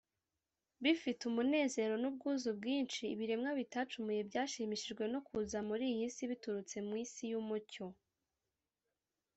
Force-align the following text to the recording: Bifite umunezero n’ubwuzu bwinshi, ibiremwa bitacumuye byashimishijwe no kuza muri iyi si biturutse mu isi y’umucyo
Bifite 0.83 1.21
umunezero 1.29 1.93
n’ubwuzu 2.01 2.49
bwinshi, 2.59 3.01
ibiremwa 3.13 3.51
bitacumuye 3.59 4.21
byashimishijwe 4.29 5.03
no 5.13 5.19
kuza 5.27 5.59
muri 5.69 5.85
iyi 5.93 6.05
si 6.15 6.23
biturutse 6.31 6.75
mu 6.87 6.93
isi 7.03 7.23
y’umucyo 7.31 7.85